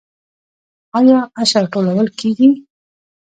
[0.97, 2.49] آیا عشر ټولول کیږي؟